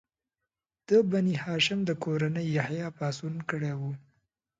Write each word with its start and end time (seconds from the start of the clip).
د 0.89 0.89
بني 1.09 1.35
هاشم 1.45 1.79
د 1.85 1.91
کورنۍ 2.03 2.45
یحیی 2.57 2.87
پاڅون 2.97 3.35
کړی 3.49 3.73
و. 3.79 3.81